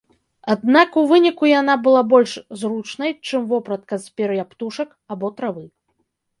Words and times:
Аднак 0.53 0.95
у 1.01 1.03
выніку 1.11 1.49
яна 1.49 1.75
была 1.89 2.01
больш 2.15 2.33
зручнай, 2.63 3.11
чым 3.29 3.47
вопратка 3.55 4.03
з 4.07 4.17
пер'я 4.17 4.49
птушак 4.55 4.89
або 5.15 5.27
травы. 5.39 5.63